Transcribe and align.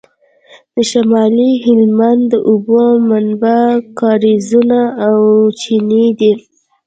د 0.73 0.75
شمالي 0.91 1.51
هلمند 1.65 2.21
د 2.31 2.33
اوبو 2.49 2.81
منابع 3.07 3.63
کاریزونه 3.99 4.79
او 5.07 5.19
چینې 5.61 6.05
دي 6.19 6.33